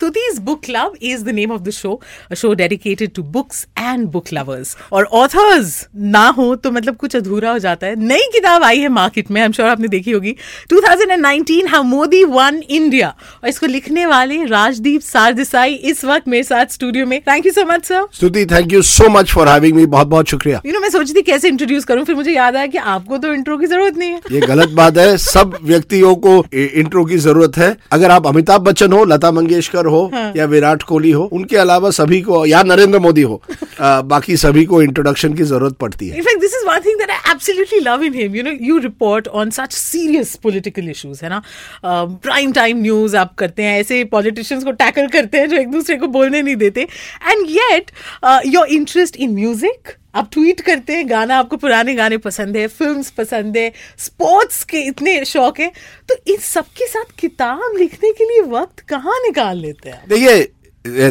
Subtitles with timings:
[0.00, 2.00] Studi's Book Club is the name of the show,
[2.30, 4.68] a show dedicated to books and book lovers.
[4.92, 5.72] और authors
[6.12, 9.40] ना हो तो मतलब कुछ अधूरा हो जाता है। नई किताब आई है मार्केट में
[9.40, 10.34] आई एम श्योर आपने देखी होगी।
[10.70, 13.08] 2019 हाउ मोदी वन इंडिया
[13.42, 17.64] और इसको लिखने वाले राजदीप सारदेसाई इस वक्त मेरे साथ स्टूडियो में। Thank you so
[17.72, 20.80] much sir Stuti thank you so much for having me बहुत बहुत शुक्रिया। यू नो
[20.80, 23.98] मैं सोची कैसे इंट्रोड्यूस करूँ फिर मुझे याद आया कि आपको तो इंट्रो की ज़रूरत
[23.98, 28.26] नहीं है। ये गलत बात है। सब व्यक्तियों को इंट्रो की ज़रूरत है। अगर आप
[28.26, 32.44] अमिताभ बच्चन हो लता मंगेशकर हो हाँ। या विराट कोहली हो उनके अलावा सभी को
[32.46, 33.40] या नरेंद्र मोदी हो
[33.80, 37.10] आ, बाकी सभी को इंट्रोडक्शन की ज़रूरत पड़ती है fact, this is one thing that
[37.10, 38.34] I absolutely love in him.
[38.34, 41.42] You know, you report on such serious political issues, है ना?
[41.84, 45.96] प्राइम टाइम न्यूज़ आप करते हैं ऐसे पॉलिटिशियंस को टैकल करते हैं जो एक दूसरे
[45.96, 47.90] को बोलने नहीं देते and yet
[48.46, 53.10] your interest in music आप ट्वीट करते हैं गाना आपको पुराने गाने पसंद है फिल्म्स
[53.18, 53.70] पसंद है
[54.04, 55.70] स्पोर्ट्स के इतने शौक है
[56.08, 60.48] तो इन सबके साथ किताब लिखने के लिए वक्त कहाँ निकाल लेते हैं देखिए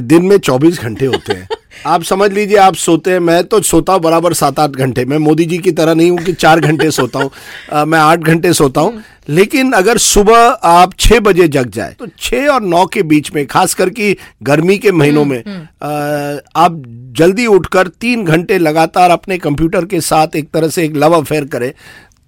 [0.02, 1.48] दिन में 24 घंटे होते हैं।
[1.88, 5.18] आप समझ लीजिए आप सोते हैं मैं तो सोता हूँ बराबर सात आठ घंटे। मैं
[5.18, 8.82] मोदी जी की तरह नहीं हूँ कि चार घंटे सोता हूँ मैं आठ घंटे सोता
[8.82, 10.38] हूँ। लेकिन अगर सुबह
[10.70, 14.78] आप छह बजे जग जाए तो छह और नौ के बीच में खास करके गर्मी
[14.78, 16.82] के महीनों में अ, आप
[17.18, 21.46] जल्दी उठकर तीन घंटे लगातार अपने कंप्यूटर के साथ एक तरह से एक लव अफेयर
[21.48, 21.72] करें।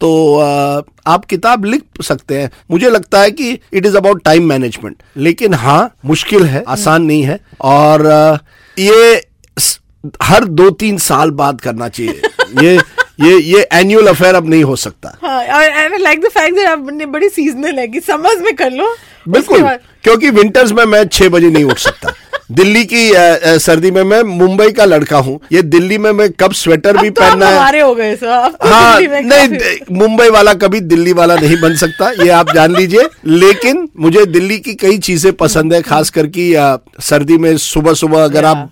[0.02, 0.38] तो
[1.08, 5.54] आप किताब लिख सकते हैं। मुझे लगता है कि it is about time management लेकिन
[5.56, 8.40] हाँ मुश्किल है आसान नहीं है। और
[8.78, 9.22] ये
[10.24, 12.22] हर दो तीन साल बाद करना चाहिए।
[12.62, 12.76] ये
[13.22, 17.06] ये ये एनुअल अफेयर अब नहीं हो सकता। हाँ और लाइक द फैक्ट दैट आपने
[17.08, 18.96] बड़ी सीजनल है कि समर्स में कर लो।
[19.28, 19.68] बिल्कुल
[20.04, 22.14] क्योंकि विंटर्स में मैं छह बजे नहीं उठ सकता।
[22.52, 23.02] दिल्ली की
[23.60, 27.22] सर्दी में मैं मुंबई का लड़का हूँ। ये दिल्ली में मैं कब स्वेटर भी तो
[27.22, 27.82] पहनना है?
[27.82, 28.30] हो गए तो
[28.64, 33.88] हाँ नहीं मुंबई वाला कभी दिल्ली वाला नहीं बन सकता ये आप जान लीजिए। लेकिन
[34.00, 36.50] मुझे दिल्ली की कई चीज़ें पसंद है खास करके
[37.02, 38.72] सर्दी में सुबह सुबह अगर आप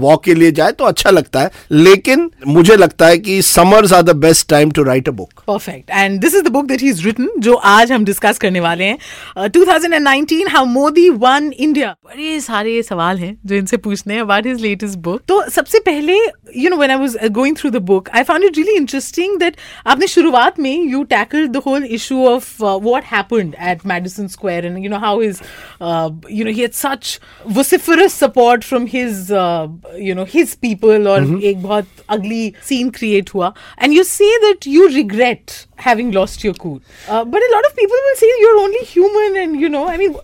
[0.00, 4.02] वॉक के लिए जाए तो अच्छा लगता है। लेकिन मुझे लगता है कि summers are
[4.02, 6.88] the best time to write a book perfect and this is the book that he
[6.90, 8.98] is written जो आज हम डिस्कस करने वाले हैं।
[9.38, 14.46] Uh, 2019 how Modi won India बड़े सारे सवाल हैं जो इनसे पूछने हैं अबाउट
[14.46, 16.16] हिज लेटेस्ट बुक तो सबसे पहले
[16.56, 19.56] you know when I was going through the book I found it really interesting that
[19.86, 24.84] आपने शुरुआत में you tackled the whole issue of what happened at Madison Square and
[24.84, 25.40] you know how is
[25.82, 31.40] you know he had such vociferous support from his uh, you know his people और
[31.44, 33.52] एक बहुत ugly scene create हुआ.
[33.78, 36.79] And you say that you regret having lost your cool
[37.09, 39.97] uh, but a lot of people will say you're only human and you know I
[39.97, 40.15] mean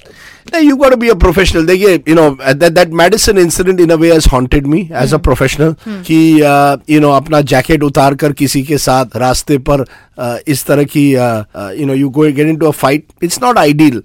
[0.68, 2.28] you got to be a professional देखिए you know
[2.64, 5.74] that that Madison incident in a way has haunted me as a professional
[6.10, 6.20] कि
[6.52, 10.13] uh, you know अपना jacket उतार कर किसी के साथ रास्ते पर uh,
[10.49, 14.03] इस तरह की you know you go get into a fight it's not ideal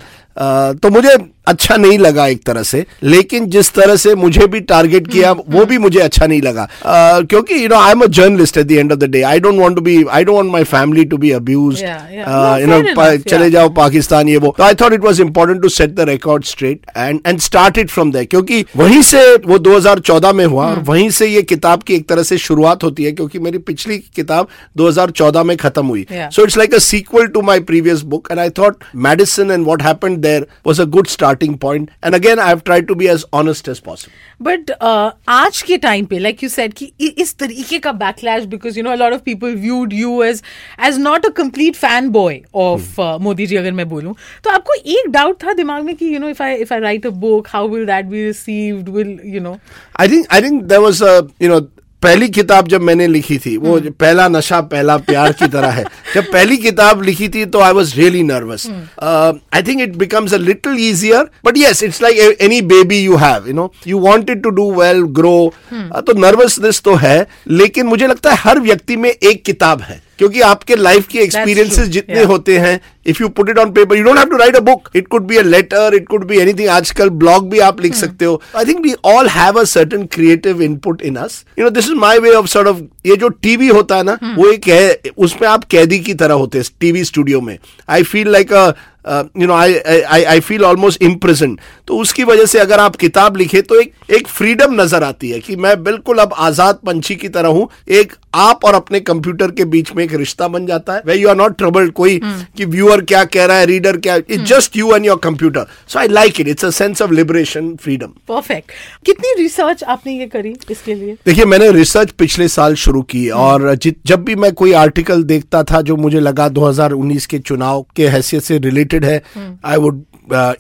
[0.84, 5.08] तो मुझे अच्छा नहीं लगा एक तरह से लेकिन जिस तरह से मुझे भी टारगेट
[5.12, 8.58] किया वो भी मुझे अच्छा नहीं लगा। Uh, क्योंकि you know I am a journalist
[8.58, 10.64] at the end of the day I don't want to be I don't want my
[10.64, 11.30] family to be.
[11.30, 12.82] No, you know
[13.18, 13.50] चले yeah.
[13.50, 16.82] जाओ पाकिस्तान ये वो। तो I thought it was important to set the record straight
[16.98, 20.68] and and start it from there क्योंकि वहीं से वो 2014 में हुआ.
[20.68, 23.98] और वहीं से ये किताब की एक तरह से शुरुआत होती है क्योंकि मेरी पिछली
[24.16, 26.31] किताब 2014 में खत्म हुई। Yeah.
[26.31, 29.83] So it's like a sequel to my previous book and I thought medicine and what
[29.83, 33.25] happened there was a good starting point and again I have tried to be as
[33.35, 37.35] honest as possible but uh, आज के time पे like you said कि इ- इस
[37.39, 40.43] तरीके का backlash because you know lot of people viewed you as
[40.87, 44.13] as not a complete fan boy of Modi ji अगर मैं बोलूं
[44.45, 47.07] तो आपको एक डाउट था दिमाग में कि you know if I if I write
[47.07, 49.57] a book how will that be received will you know
[50.01, 51.61] I think I think there was a you know
[52.04, 55.84] पहली किताब जब मैंने लिखी थी वो हम्म। पहला नशा पहला प्यार की तरह है
[56.16, 58.68] जब पहली किताब लिखी थी तो I was really nervous.
[59.00, 63.48] I think it becomes a little easier but yes it's like any baby you have
[63.48, 65.38] you know you wanted to do well grow.
[65.74, 67.18] तो नर्वसनेस तो है
[67.48, 71.88] लेकिन मुझे लगता है हर व्यक्ति में एक किताब है क्योंकि आपके लाइफ के एक्सपीरियंसेस
[71.88, 72.28] जितने yeah.
[72.28, 74.90] होते हैं if you put it on paper you don't have to write a book
[74.96, 78.02] it could be a letter it could be anything आजकल ब्लॉग भी आप लिख hmm.
[78.02, 81.70] सकते हो I think we all have a certain creative input in us you know
[81.70, 84.38] this is my way of sort of ये जो TV होता है ना hmm.
[84.38, 87.58] वो एक है उसमें आप कैदी की तरह होते हैं टीवी स्टूडियो में
[87.90, 88.72] I feel like a
[89.12, 93.38] you know I I I feel almost impregnant तो उसकी वजह से अगर आप किताब
[93.38, 97.30] लिखे तो एक एक फ्रीडम नज़र आती है कि मैं बिल्कुल अब आज़ाद पंछी की
[97.30, 101.02] तरह हूँ। एक आप और अपने कंप्यूटर के बीच में एक रिश्ता बन जाता है
[101.06, 102.58] way you are not troubled कोई hmm.
[102.58, 106.00] कि व्यूअर क्या कह रहा है रीडर क्या it's just you and your computer so
[106.00, 108.72] I like it it's a sense of liberation freedom perfect
[109.06, 111.18] कितनी रिसर्च आपने ये करी इसके लिए?
[111.26, 113.38] देखिए मैंने रिसर्च पिछले साल शुरू की hmm.
[113.38, 118.08] और जब भी मैं कोई आर्टिकल देखता था जो मुझे लगा 2019 के चुनाव के
[118.08, 119.22] हैसियत से रिलेटेड है
[119.66, 120.04] I would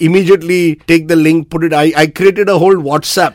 [0.01, 3.33] immediately take the link put it I I created a whole WhatsApp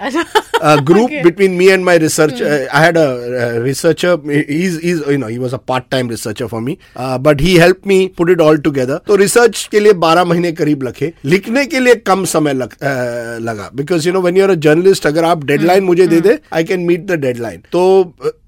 [0.88, 1.22] group Okay.
[1.22, 5.26] between me and my research uh, i had a uh, researcher he's he's you know
[5.26, 8.40] he was a part time researcher for me uh, but he helped me put it
[8.44, 8.98] all together.
[9.06, 13.42] तो research के लिए 12 महीने करीब लगे लिखने के लिए कम समय लग, uh,
[13.48, 16.38] लगा because you know when you are a journalist अगर आप डेडलाइन मुझे दे दे
[16.54, 17.84] I can meet the deadline तो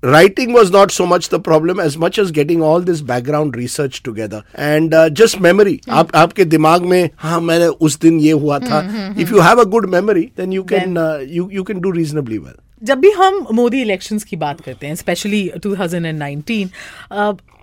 [0.04, 4.00] writing was not so much the problem as much as getting all this background research
[4.04, 8.78] together and just memory आप आपके दिमाग में हाँ मैंने उस दिन ये हुआ था।
[9.18, 10.96] If you have a good memory then you can
[11.30, 14.94] you you can do reasonably well जब भी हम मोदी इलेक्शंस की बात करते हैं
[14.94, 16.66] specially 2019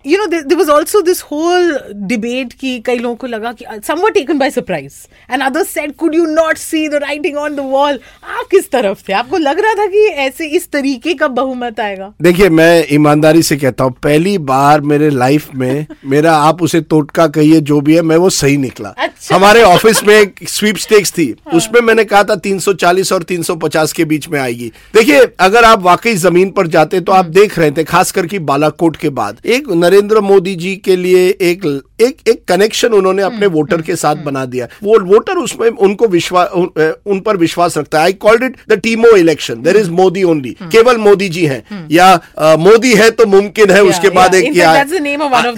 [0.05, 1.77] you know there was also this whole
[2.07, 4.93] debate कि कई लोगों को लगा कि some were taken by surprise
[5.31, 9.01] and others said could you not see the writing on the wall आप किस तरफ़
[9.09, 9.13] थे?
[9.13, 12.11] आपको लग रहा था कि ऐसे इस तरीके का बहुमत आएगा?
[12.21, 17.27] देखिए मैं ईमानदारी से कहता हूँ पहली बार मेरे लाइफ में मेरा आप उसे टोटका
[17.29, 21.11] कहिए जो भी है मैं वो सही निकला। अच्छा। हमारे ऑफ़िस में एक स्वीप स्टेक्स
[21.11, 25.63] थी हाँ। उसमें मैंने कहा था 340 और 350 के बीच में आएगी। देखिए अगर
[25.63, 29.41] आप वाकई ज़मीन पर जाते तो आप देख रहे थे खास करके बालाकोट के बाद
[29.45, 29.91] एक नरेंद्र
[30.21, 31.65] मोदी जी के लिए एक
[32.07, 36.49] एक एक कनेक्शन उन्होंने अपने वोटर के साथ बना दिया। वो वोटर उसमें उनको विश्वास
[36.55, 36.69] उन,
[37.05, 40.55] उन पर विश्वास रखता है। I called it the Timo election there is Modi only
[40.71, 42.13] केवल मोदी जी हैं। या
[42.59, 44.75] मोदी है तो मुमकिन है उसके बाद एक आया-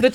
[0.00, 0.10] द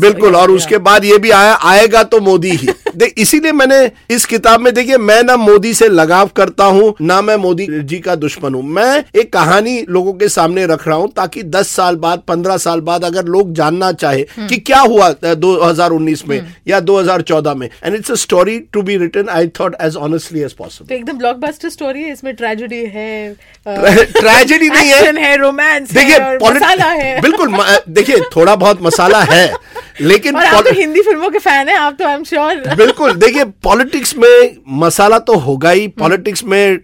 [0.00, 3.76] बिल्कुल और उसके बाद ये भी आया आएगा तो मोदी ही। देख इसीलिए मैंने
[4.10, 7.98] इस किताब में देखिए मैं ना मोदी से लगाव करता हूँ ना मैं मोदी जी
[7.98, 11.96] का दुश्मन हूँ। मैं एक कहानी लोगों के सामने रख रहा हूँ ताकि 10 साल
[11.96, 15.34] बाद 15 साल बाद अगर लोग जानना चाहे कि क्या हुआ अ,
[15.72, 19.96] 2019 में या 2014 में। And it's a story to be written I thought as
[19.98, 23.34] honestly as possible तो एकदम ब्लॉकबस्टर स्टोरी है इसमें ट्रेजेडी है
[23.66, 27.56] ट्रेजेडी नहीं है। है रोमांस देखिए है मसाला है। बिल्कुल
[27.88, 29.52] देखिए थोड़ा बहुत मसाला है
[30.00, 33.12] लेकिन और आप तो हिंदी फ़िल्मों के फ़ैन हैं आप तो आई एम श्योर बिल्कुल
[33.14, 36.78] देखिए पॉलिटिक्स में मसाला तो होगा ही पॉलिटिक्स में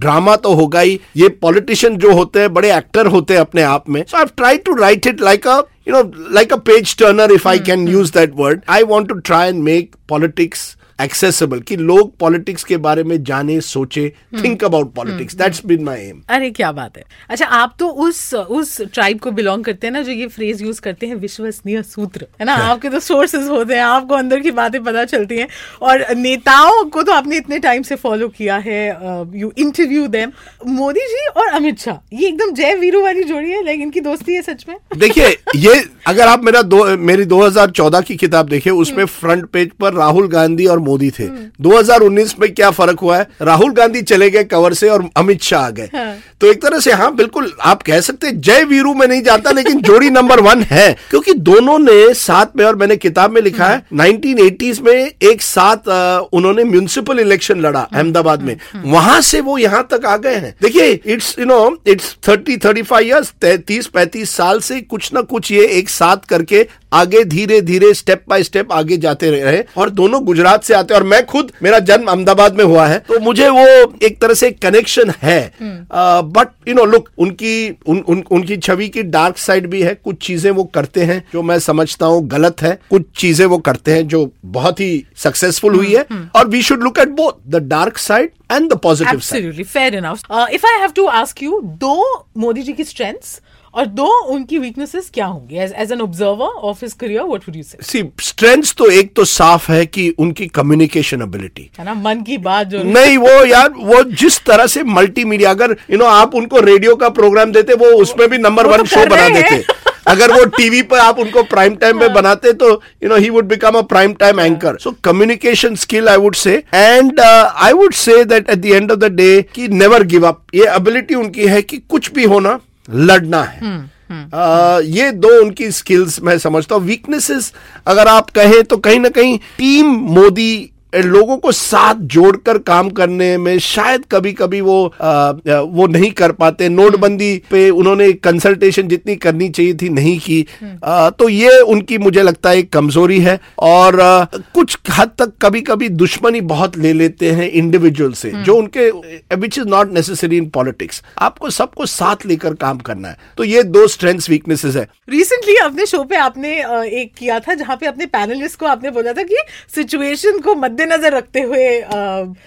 [0.00, 3.88] ड्रामा तो होगा ही। ये पॉलिटिशियन जो होते हैं बड़े एक्टर होते हैं अपने आप
[3.90, 7.24] में। So I try to write it like a you know, like a page turner,
[7.24, 7.48] if mm-hmm.
[7.48, 7.88] I hmm, can hmm.
[7.88, 8.62] use that word.
[8.68, 13.60] I want to try and make politics accessible कि लोग politics के बारे में जाने
[13.60, 14.08] सोचे
[14.42, 18.34] think about politics that's been my aim अरे क्या बात है। अच्छा आप तो उस
[18.34, 22.26] उस ट्राइब को बिलोंग करते हैं ना जो ये फ्रेज यूज़ करते हैं विश्वसनीय सूत्र
[22.40, 22.54] है ना?
[22.54, 25.48] आपके तो सोर्सेज होते हैं आपको अंदर की बातें पता चलती हैं
[25.82, 28.86] और नेताओं को तो आपने इतने टाइम से फॉलो किया है
[29.34, 30.32] you interview them
[30.66, 34.34] Modi ji और अमित शाह ये एकदम जय वीरू वाली जोड़ी है लाइक इनकी दोस्ती
[34.34, 34.76] है सच में?
[34.96, 39.94] देखिए ये अगर आप मेरा दो मेरी 2014 की किताब देखिए उसमें फ्रंट पेज पर
[39.94, 41.28] राहुल गांधी और मोदी थे।
[41.60, 43.26] 2019 में क्या फ़र्क हुआ है?
[43.42, 46.80] राहुल गांधी चले गए कवर से और अमित शाह आ गए। हाँ। तो एक तरह
[46.80, 50.40] से हाँ बिल्कुल आप कह सकते हैं जय वीरू में नहीं जाता लेकिन जोड़ी नंबर
[50.40, 54.94] वन है। क्योंकि दोनों ने साथ में और मैंने किताब में लिखा है 1980s में
[55.22, 55.88] एक साथ
[56.32, 60.90] उन्होंने म्यूनिसिपल इलेक्शन लड़ा अहमदाबाद में। वहाँ से वो यहाँ तक आ गए हैं। देखिए
[61.06, 65.50] it's you know it's thirty thirty five years तीस पैंतीस साल से कुछ ना कुछ
[65.52, 70.24] ये एक साथ करके आगे धीरे धीरे स्टेप बाय स्टेप आगे जाते रहे और दोनों
[70.24, 73.66] गुजरात से आते और मैं खुद मेरा जन्म अहमदाबाद में हुआ है। तो मुझे वो
[74.02, 79.02] एक तरह से कनेक्शन है। बट यू नो लुक उनकी उन, उन, उनकी छवि की
[79.02, 82.78] डार्क साइड भी है। कुछ चीज़ें वो करते हैं जो मैं समझता हूँ गलत है।
[82.90, 86.98] कुछ चीज़ें वो करते हैं जो बहुत ही सक्सेसफुल हुई है। और we should look
[86.98, 90.20] at both the dark side and the positive side Absolutely, fair enough.
[90.30, 93.30] Uh, if I have to ask you, दो मोदी जी की strengths
[93.78, 95.56] और दो उनकी weaknesses क्या होंगी?
[95.56, 97.82] As, as an observer of his career, what would you say?
[97.82, 101.94] See strength तो एक तो साफ़ है कि उनकी कम्युनिकेशन एबिलिटी है ना?
[101.94, 106.04] मन की बात जो नहीं वो यार वो जिस तरह से मल्टीमीडिया अगर यू नो
[106.04, 109.28] आप उनको रेडियो का प्रोग्राम देते वो उसमें भी नंबर वो वन तो शो बना
[109.28, 109.64] देते।
[110.06, 112.70] अगर वो टीवी पर आप उनको प्राइम टाइम में बनाते तो
[113.02, 116.62] you know he would become a prime time anchor so communication skill I would say
[116.74, 120.42] and I would say that at the end of the day कि नेवर गिव अप
[120.54, 126.20] ये ability उनकी है कि कुछ भी होना लड़ना है। Uh, ये दो उनकी स्किल्स
[126.22, 127.52] मैं समझता हूँ। वीकनेसेस
[127.86, 133.36] अगर आप कहें तो कहीं ना कहीं टीम मोदी लोगों को साथ जोड़कर काम करने
[133.38, 139.16] में शायद कभी कभी वो आ, वो नहीं कर पाते। नोटबंदी पे उन्होंने कंसल्टेशन जितनी
[139.16, 140.46] करनी चाहिए थी नहीं की।
[140.84, 145.32] आ, तो ये उनकी मुझे लगता है एक कमज़ोरी है और आ, कुछ हद तक
[145.42, 148.90] कभी कभी दुश्मनी बहुत ले लेते हैं इंडिविजुअल से जो उनके
[149.36, 153.62] which is not necessary in politics आपको सबको साथ लेकर काम करना है। तो ये
[153.62, 156.56] दो स्ट्रेंथ वीकनेसेस है। रिसेंटली अपने शो पे आपने
[157.00, 159.36] एक किया था जहाँ पे अपने पैनलिस्ट को आपने बोला था कि
[159.74, 161.66] सिचुएशन को मद्देनजर रखते हुए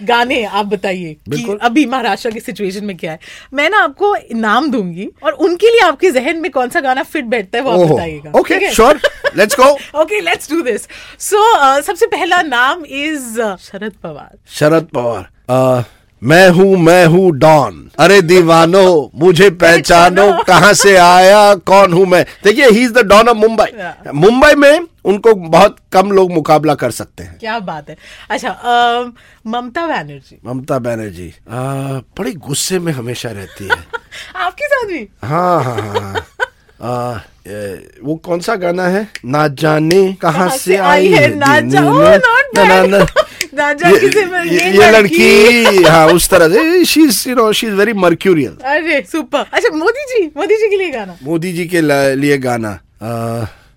[0.06, 3.18] गाने आप बताइए कि अभी महाराष्ट्र की सिचुएशन में क्या है।
[3.54, 7.24] मैं ना आपको नाम दूँगी और उनके लिए आपके जहन में कौन सा गाना फिट
[7.24, 9.00] बैठता है वो आप बताइएगा okay sure
[9.36, 9.70] let's go
[10.02, 10.86] okay let's do this
[11.20, 11.42] so
[11.82, 15.84] सबसे पहला नाम इज़ शरद पवार। शरद पवार।
[16.22, 18.82] मैं हूँ मैं हूँ डॉन। अरे दीवानो
[19.14, 22.24] मुझे पहचानो। कहाँ से आया कौन हूँ मैं?
[22.44, 23.66] देखिए he is the don of Mumbai
[24.14, 27.96] Mumbai में उनको बहुत कम लोग मुकाबला कर सकते हैं। क्या बात है।
[28.30, 28.50] अच्छा
[29.46, 31.32] ममता बनर्जी। ममता बनर्जी
[32.18, 33.76] बड़ी गुस्से में हमेशा रहती है।
[34.36, 35.08] आपके साथ भी?
[35.24, 36.24] हाँ हाँ हाँ
[36.84, 39.06] आ, ए, वो कौन सा गाना है?
[39.24, 41.74] ना जाने कहाँ से आई है ना में-
[42.56, 43.04] ना, ना, ना।
[43.54, 45.82] ये, लड़की?
[45.84, 49.76] हाँ उस तरह से। She is you know she is very mercurial अरे सुपर अच्छा
[49.76, 51.80] मोदी जी मोदी जी के लिए गाना। मोदी जी के
[52.16, 52.78] लिए गाना।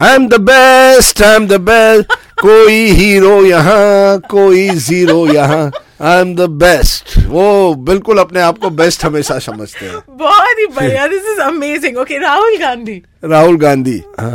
[0.01, 5.71] I am the best I am the best कोई हीरो यहाँ कोई ज़ीरो यहाँ.
[6.01, 10.65] आई एम द बेस्ट वो बिल्कुल अपने आप को बेस्ट हमेशा समझते हैं। बहुत ही
[10.75, 13.97] बढ़िया। This is amazing okay Rahul Gandhi Rahul Gandhi.
[14.19, 14.25] आ,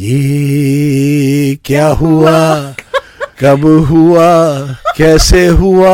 [0.00, 2.34] ये क्या हुआ?
[3.40, 4.28] कब हुआ
[4.96, 5.90] कैसे हुआ?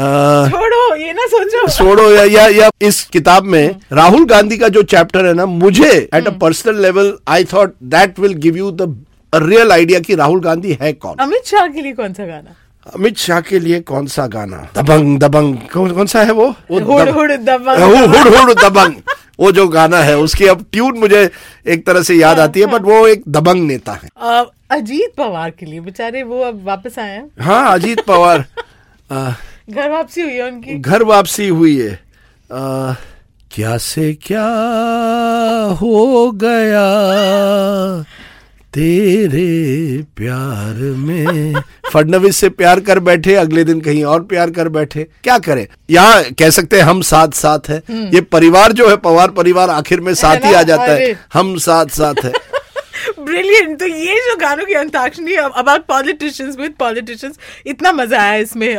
[0.00, 4.68] आ, छोड़ो ये ना सोचो। छोड़ो या, या या इस किताब में राहुल गांधी का
[4.76, 8.70] जो चैप्टर है ना मुझे at a personal level I thought that will give you
[8.80, 12.54] the real idea कि राहुल गांधी है कौन। अमित शाह के लिए कौन सा गाना?
[12.86, 14.56] अमित शाह के लिए कौन सा गाना?
[14.76, 16.48] दबंग दबंग। कौन, कौन सा है वो?
[16.70, 18.94] हुड़ हुड़ दबंग। हुड़ हुड़ हुड़ दबंग।
[19.40, 21.30] वो जो गाना है उसकी अब ट्यून मुझे
[21.66, 24.08] एक तरह से याद आती है बट वो एक दबंग नेता है।
[24.70, 28.44] अजीत पवार के लिए। बेचारे वो अब वापस आए हैं। हाँ अजीत पवार।
[29.70, 31.92] घर वापसी हुई है उनकी। घर वापसी हुई है।
[32.52, 32.92] आ,
[33.54, 34.46] क्या से क्या
[35.80, 36.84] हो गया?
[38.74, 41.54] तेरे प्यार में।
[41.92, 45.66] फडनवीस से प्यार कर बैठे अगले दिन कहीं और प्यार कर बैठे। क्या करें?
[45.90, 50.00] यहाँ कह सकते हैं हम साथ साथ है ये परिवार जो है पवार परिवार आखिर
[50.00, 52.32] में साथ ही आ जाता है। हम साथ साथ है।
[53.18, 58.74] ब्रिलियंट तो ये जो गानों की antakshari about politicians with politicians इतना मज़ा आया इसमें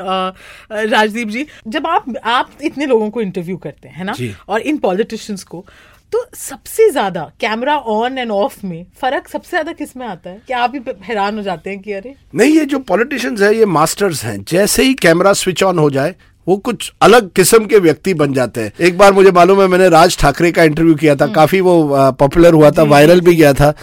[0.72, 4.16] राजदीप जी। जब आप आप इतने लोगों को इंटरव्यू करते हैं ना?
[4.50, 5.66] और इन पॉलिटिशियंस को
[6.14, 10.42] तो सबसे ज़्यादा कैमरा ऑन एंड ऑफ़ में फ़र्क सबसे ज़्यादा किसमें आता है?
[10.48, 12.14] क्या आप ही हैरान हो जाते हैं कि अरे?
[12.36, 16.16] नहीं ये जो पॉलिटिशियंस है ये मास्टर्स हैं जैसे ही कैमरा स्विच ऑन हो जाए
[16.48, 19.90] वो कुछ अलग किस्म के व्यक्ति बन जाते हैं। एक बार मुझे मालूम है मैंने
[19.90, 21.76] राज ठाकरे का इंटरव्यू किया था काफ़ी वो
[22.20, 23.74] पॉपुलर हुआ था वायरल भी गया था।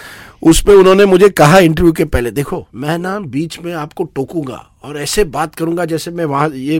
[0.42, 4.98] उसमें उन्होंने मुझे कहा इंटरव्यू के पहले देखो मैं ना बीच में आपको टोकूँगा और
[4.98, 6.78] ऐसे बात करूँगा जैसे मैं वहाँ ये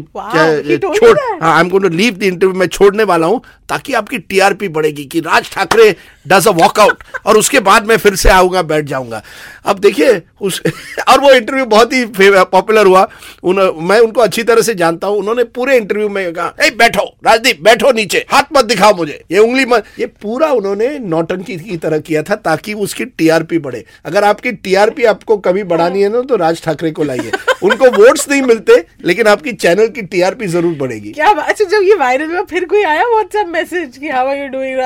[0.79, 4.69] छोड़ I am going to leave the interview मैं छोड़ने वाला हूँ ताकि आपकी टीआरपी
[4.69, 5.95] बढ़ेगी कि Raj Thackeray
[6.29, 9.23] does a walkout और उसके बाद मैं फिर से आऊँगा बैठ जाऊँगा।
[9.65, 10.61] अब देखिए उस
[11.09, 13.07] और वो इंटरव्यू बहुत ही पॉपुलर हुआ।
[13.43, 17.05] उन, मैं उनको अच्छी तरह से जानता हूँ। उन्होंने पूरे इंटरव्यू में कहा ए बैठो
[17.27, 21.77] राजदीप बैठो नीचे हाथ मत दिखाओ मुझे। ये उंगली मत ये पूरा उन्होंने नौटंकी की
[21.77, 26.23] तरह किया था ताकि उसकी टीआरपी बढ़े। अगर आपकी टीआरपी आपको कभी बढ़ानी है ना
[26.23, 30.75] तो राज ठाकरे को लाइए। उनको वोट्स नहीं मिलते लेकिन आपकी चैनल की टीआरपी ज़रूर
[30.77, 34.37] बढ़ेगी। क्या अच्छा जब ये वायरल हुआ फिर कोई आया व्हाट्सएप मैसेज कि हाउ आर
[34.37, 34.79] यू डूइंग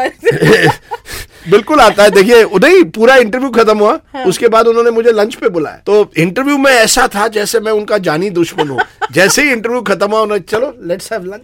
[1.51, 5.35] बिल्कुल आता है। देखिए नहीं पूरा इंटरव्यू खत्म हुआ हाँ। उसके बाद उन्होंने मुझे लंच
[5.35, 8.81] पे बुलाया। तो इंटरव्यू में ऐसा था जैसे मैं उनका जानी दुश्मन हूँ।
[9.13, 11.43] जैसे ही इंटरव्यू खत्म हुआ उन्होंने चलो लेट्स हैव लंच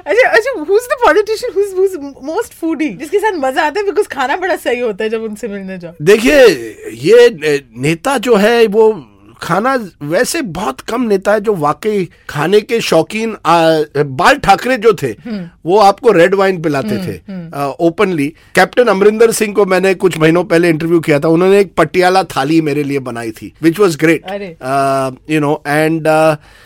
[0.00, 1.94] अच्छा अच्छा who's the politician who's who's
[2.26, 5.48] most foodie जिसके साथ मज़ा आता है बिकॉज़ खाना बड़ा सही होता है जब उनसे
[5.48, 6.46] मिलने जाओ। देखिए
[7.02, 7.28] ये
[7.78, 8.92] नेता जो है वो
[9.42, 14.92] खाना वैसे बहुत कम नेता है जो वाकई खाने के शौकीन आ, बाल ठाकरे जो
[14.92, 15.16] थे
[15.66, 17.20] वो आपको रेड वाइन पिलाते थे
[17.80, 22.22] ओपनली कैप्टन अमरिंदर सिंह को मैंने कुछ महीनों पहले इंटरव्यू किया था उन्होंने एक पटियाला
[22.22, 24.22] थाली मेरे लिए बनाई थी which was great
[25.30, 26.08] you know and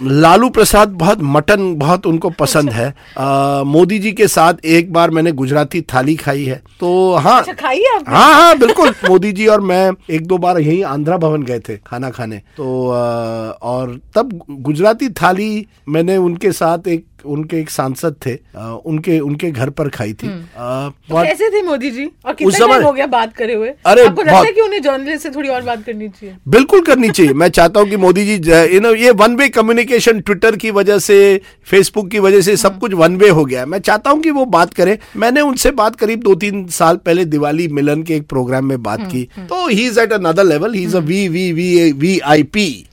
[0.02, 2.94] Lalu Prasad बहुत मटन बहुत उनको पसंद है.
[2.94, 6.62] uh, मोदी जी के साथ एक बार मैंने गुजराती थाली खाई है.
[6.80, 8.88] तो हाँ। अच्छा आप हाँ हाँ बिल्कुल.
[9.08, 12.42] मोदी जी और मैं एक दो बार यही आंध्रा भवन गए थे खाना खाने.
[12.56, 18.80] तो अ, और तब गुजराती थाली मैंने उनके साथ एक उनके एक सांसद थे अ,
[18.86, 22.70] उनके उनके घर पर खाई थी। अ, तो कैसे थे मोदी जी और कितना समय-
[22.70, 23.68] टाइम हो गया बात करे हुए?
[23.86, 26.36] अरे, आपको लगता है कि उन्हें जर्नलिस्ट से थोड़ी और बात करनी चाहिए?
[26.48, 30.20] बिल्कुल करनी चाहिए। मैं चाहता हूँ कि मोदी जी यू नो ये वन वे कम्युनिकेशन
[30.20, 33.66] ट्विटर की वजह से फेसबुक की वजह से सब कुछ वन वे हो गया है।
[33.66, 37.24] मैं चाहता हूँ कि वो बात करें। मैंने उनसे बात करीब दो तीन साल पहले
[37.24, 40.82] दिवाली मिलन के एक प्रोग्राम में बात की। तो he is at another level he
[40.82, 42.86] is a V V V V I P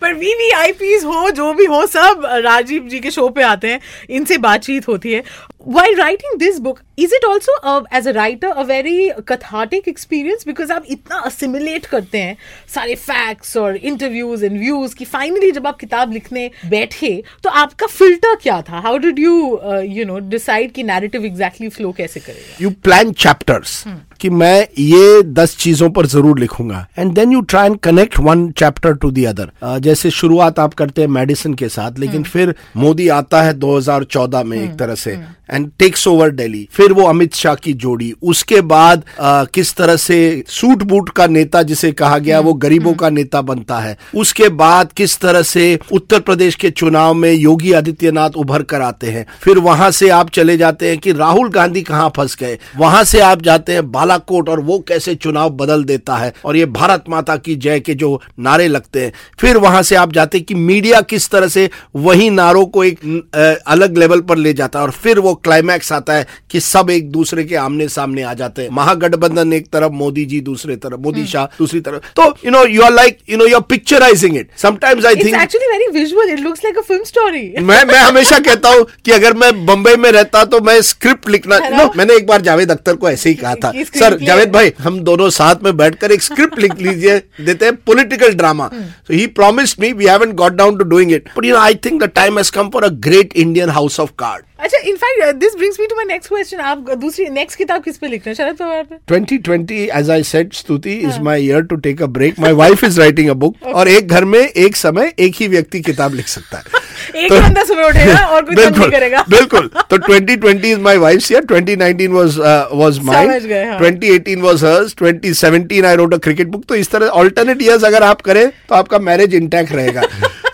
[0.00, 3.42] पर वी वी आई वीवीआईपीज हो, जो भी हो, सब राजीव जी के शो पे
[3.42, 3.80] आते हैं।
[4.10, 5.22] इनसे बातचीत होती है।
[5.66, 10.72] While writing this book is it also as a writer a very cathartic experience because
[10.72, 12.36] आप इतना असिमुलेट करते हैं
[12.74, 17.86] सारे फैक्ट्स और इंटरव्यूज़ एंड व्यूज़ कि फाइनली जब आप किताब लिखने बैठे तो आपका
[17.88, 18.78] फ़िल्टर क्या था?
[18.78, 22.56] How did you you know decide कि नैरेटिव एग्जैक्टली फ्लो कैसे करेगा?
[22.60, 23.84] यू प्लान चैप्टर्स
[24.20, 28.50] कि मैं ये दस चीज़ों पर ज़रूर लिखूँगा। And then you try and connect one
[28.52, 33.08] chapter to the other जैसे शुरुआत आप करते हैं मेडिसिन के साथ लेकिन फिर मोदी
[33.10, 35.16] आता है 2014 में एक तरह से।
[35.52, 39.96] एंड टेक्स ओवर दिल्ली फिर वो अमित शाह की जोड़ी। उसके बाद अ, किस तरह
[39.96, 44.48] से सूट बूट का नेता जिसे कहा गया वो गरीबों का नेता बनता है। उसके
[44.50, 49.24] बाद किस तरह से उत्तर प्रदेश के चुनाव में योगी आदित्यनाथ उभर कर आते हैं।
[49.42, 53.20] फिर वहाँ से आप चले जाते हैं कि राहुल गांधी कहाँ फंस गए। वहाँ से
[53.20, 57.36] आप जाते हैं बालाकोट और वो कैसे चुनाव बदल देता है। और ये भारत माता
[57.36, 61.00] की जय के जो नारे लगते हैं। फिर वहाँ से आप जाते हैं कि मीडिया
[61.02, 65.18] किस तरह से वही नारों को एक अलग लेवल पर ले जाता है। और फिर
[65.18, 69.52] वो क्लाइमैक्स आता है कि सब एक दूसरे के आमने सामने आ जाते हैं। महागठबंधन
[69.52, 72.92] एक तरफ़ मोदी जी दूसरे तरफ़ मोदी शाह दूसरी तरफ़। तो you know you are
[72.92, 76.64] like you know you are picturising it sometimes I think actually very visual it looks
[76.64, 80.44] like a film story मैं मैं हमेशा कहता हूँ कि अगर मैं बम्बई में रहता
[80.46, 81.58] तो मैं स्क्रिप्ट लिखना?
[81.68, 84.98] नो मैंने एक बार जावेद अख्तर को ऐसे ही कहा था। सर जावेद भाई हम
[85.02, 89.80] दोनों साथ में बैठकर एक स्क्रिप्ट लिख लीजिए देते हैं political drama so he promised
[89.80, 92.38] me we haven't got down to doing it but you know I think the time
[92.38, 95.96] has come for a great Indian House of Card अच्छा in fact this brings me to
[95.96, 98.34] my next question आप दूसरी next किताब किस पे लिख रहे हैं?
[98.34, 98.96] शरद पवार पे?
[99.10, 102.38] 2020 as I said स्तुति is my year to take a break.
[102.46, 105.80] My wife is writing a book और एक घर में एक समय एक ही व्यक्ति
[105.80, 106.64] किताब लिख सकता है।
[107.24, 110.82] एक तो- बंदा सुबह उठेगा और कोई तंग नहीं बिल्कुल करेगा। बिल्कुल। तो 2020 is
[110.86, 113.30] my wife's year 2019 was uh, was mine.
[113.30, 116.68] समझ गए, हाँ। 2018 was hers 2017 I wrote a cricket book.
[116.68, 120.02] तो इस तरह alternate years अगर आप करें तो आपका marriage intact रहेगा।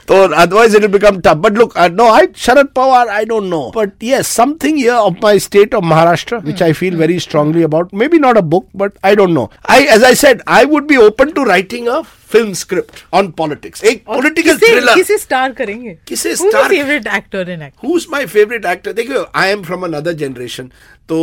[0.09, 1.41] तो otherwise it will become tough.
[1.41, 3.71] But look uh, no I Sharad Pawar I don't know.
[3.73, 7.93] But yes something here of my state of Maharashtra which I feel very strongly about.
[7.93, 9.51] Maybe not a book but I don't know.
[9.67, 12.03] I as I said I would be open to writing a
[12.35, 15.97] film script on politics एक और thriller किसे, star करेंगे?
[16.09, 18.95] किसे star- favourite actor इन एक्ट Who's my favorite actor?
[18.97, 20.71] देखियो I am from another generation
[21.09, 21.19] तो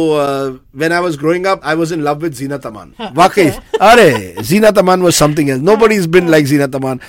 [0.75, 3.47] when I was growing up I was in love with Zeenat Aman वाकई।
[3.81, 6.99] अरे Zeenat Aman was something else nobody is been like Zeenat Aman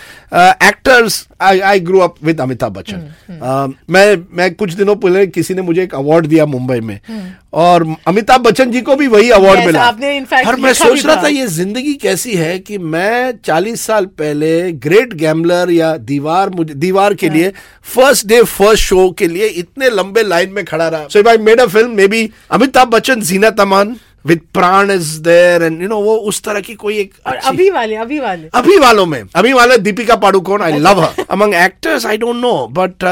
[0.66, 5.62] actors I I grow up with Amitabh Bachchan मैं मैं कुछ दिनों पहले किसी ने
[5.62, 6.98] मुझे एक अवार्ड दिया मुंबई में।
[7.52, 9.88] और अमिताभ बच्चन जी को भी वही अवार्ड मिला।
[10.48, 14.72] और मैं सोच रहा था। था ये ज़िंदगी कैसी है कि मैं 40 साल पहले
[14.84, 17.52] ग्रेट गैम्बलर या दीवार मुझे, दीवार के लिए
[17.94, 21.60] फ़र्स्ट डे फ़र्स्ट शो के लिए इतने लंबे लाइन में खड़ा रहा। So I made
[21.60, 23.96] a film maybe Amitabh Bachchan Zeenat Aman
[24.26, 27.70] with Pran is there and you know वो उस तरह की कोई एक और अभी
[27.70, 32.06] वाले अभी वाले। अभी वालों में अभी वाले Deepika Padukone I love her among actors
[32.06, 33.04] I don't know but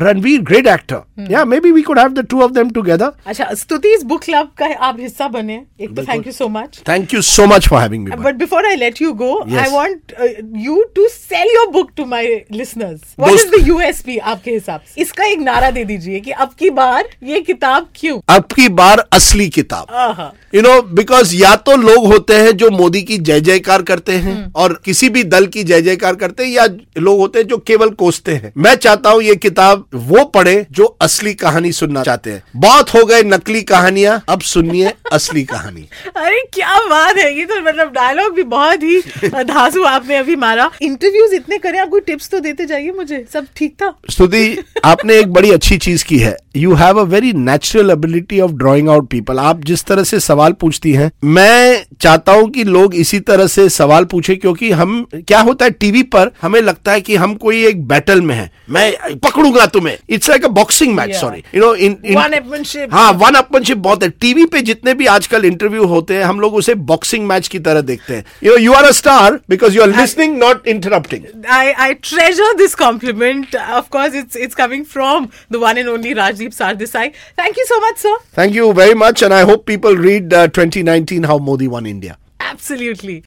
[0.00, 3.94] Ranveer great actor या maybe we could have the two of them together अच्छा स्तुति
[3.94, 7.22] इस बुक क्लब का आप हिस्सा बने। एक तो thank you so much thank you
[7.22, 9.62] so much for having me But before I let you go, Yes.
[9.62, 10.28] I want uh,
[10.66, 12.22] you to sell your book to my
[12.58, 13.00] listeners.
[13.20, 15.00] What is दोस्त- the USP आपके हिसाब से?
[15.00, 18.20] इसका एक नारा दे दीजिए कि अब की बार ये किताब क्यों?
[18.28, 23.02] अब की बार असली किताब। यू नो बिकॉज़ या तो लोग होते हैं जो मोदी
[23.02, 26.66] की जय जयकार करते हैं और किसी भी दल की जय जयकार करते हैं या
[26.98, 30.84] लोग होते हैं जो केवल कोसते हैं। मैं चाहता हूँ ये किताब वो पढ़े जो
[31.00, 36.42] असली कहानी सुनना चाहते हैं। बहुत हो गए नकली कहानियाँ अब सुनिए असली कहानी। अरे
[36.52, 37.38] क्या बात है!
[37.38, 39.00] ये तो मतलब डायलॉग भी बहुत ही
[39.44, 43.46] धासु आपने अभी मारा। इंटरव्यूज़ इतने करे आप कोई टिप्स तो देते जाइए मुझे। सब
[43.56, 43.94] ठीक था?
[44.10, 48.52] स्तुति आपने एक बड़ी अच्छी चीज़ की है। You have a very natural ability of
[48.52, 52.94] drawing out people आप जिस तरह से सवाल पूछती हैं मैं चाहता हूँ कि लोग
[52.94, 57.00] इसी तरह से सवाल पूछे क्योंकि हम क्या होता है टीवी पर हमें लगता है
[57.00, 61.14] कि हम कोई एक बैटल में है। मैं पकड़ूँगा तुम्हें। It's like a boxing match
[61.16, 62.88] sorry you know in.
[62.92, 66.54] हाँ वन अपमनशिप बहुत है। टीवी पे जितने भी आजकल इंटरव्यू होते हैं हम लोग
[66.54, 69.88] उसे बॉक्सिंग मैच की तरह देखते हैं। You you are a star because you are
[70.00, 73.54] listening not interrupting I, I treasure this compliment.
[73.78, 77.07] Of course, it's it's coming from the one and only Rajdeep Sardesai.
[77.41, 78.15] Thank you so much, sir.
[78.41, 82.17] Thank you very much, and I hope people read uh, 2019 How Modi Won India.
[82.51, 83.17] Absolutely.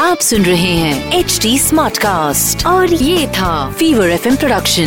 [0.00, 4.86] आप सुन रहे हैं H D smart cast और ये था Fever F production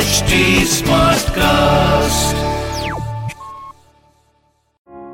[0.00, 0.38] HD
[0.74, 2.40] Smartcast.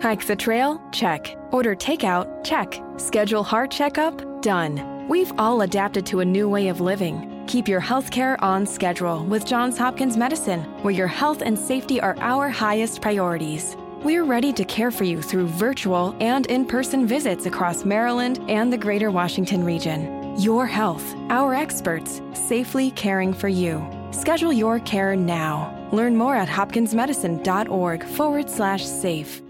[0.07, 0.81] Hike the trail?
[0.92, 1.37] Check.
[1.52, 2.44] Order takeout?
[2.44, 2.81] Check.
[2.96, 4.20] Schedule heart checkup?
[4.42, 4.79] Done.
[5.09, 7.30] We've all adapted to a new way of living.
[7.51, 12.15] Keep your healthcare on schedule with Johns Hopkins Medicine, where your health and safety are
[12.21, 13.75] our highest priorities.
[14.05, 18.71] We're ready to care for you through virtual and in person visits across Maryland and
[18.71, 20.39] the greater Washington region.
[20.39, 23.85] Your health, our experts, safely caring for you.
[24.11, 25.89] Schedule your care now.
[25.91, 29.41] Learn more at hopkinsmedicine.org forward slash safe.